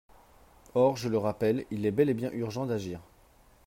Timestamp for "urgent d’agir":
2.31-3.01